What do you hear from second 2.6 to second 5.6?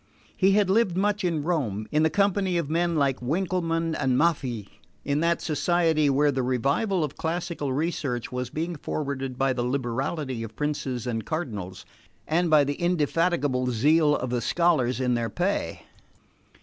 men like Winckelmann and Maffei, in that